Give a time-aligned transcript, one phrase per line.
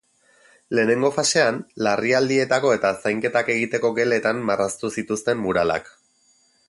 [0.77, 5.95] Lehenengo fasean, larrialdietako eta zainketak egiteko geletan marraztu zituzten muralak.